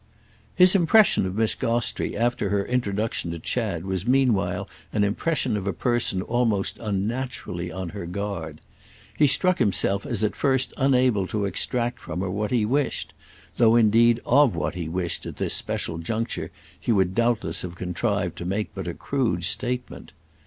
His 0.55 0.73
impression 0.73 1.27
of 1.27 1.35
Miss 1.35 1.53
Gostrey 1.53 2.17
after 2.17 2.49
her 2.49 2.65
introduction 2.65 3.29
to 3.29 3.37
Chad 3.37 3.85
was 3.85 4.07
meanwhile 4.07 4.67
an 4.91 5.03
impression 5.03 5.55
of 5.55 5.67
a 5.67 5.73
person 5.73 6.23
almost 6.23 6.79
unnaturally 6.79 7.71
on 7.71 7.89
her 7.89 8.07
guard. 8.07 8.61
He 9.15 9.27
struck 9.27 9.59
himself 9.59 10.03
as 10.07 10.23
at 10.23 10.35
first 10.35 10.73
unable 10.75 11.27
to 11.27 11.45
extract 11.45 11.99
from 11.99 12.21
her 12.21 12.31
what 12.31 12.49
he 12.49 12.65
wished; 12.65 13.13
though 13.57 13.75
indeed 13.75 14.19
of 14.25 14.55
what 14.55 14.73
he 14.73 14.89
wished 14.89 15.27
at 15.27 15.35
this 15.37 15.53
special 15.53 15.99
juncture 15.99 16.49
he 16.79 16.91
would 16.91 17.13
doubtless 17.13 17.61
have 17.61 17.75
contrived 17.75 18.35
to 18.39 18.45
make 18.45 18.73
but 18.73 18.87
a 18.87 18.95
crude 18.95 19.43
statement. 19.43 20.13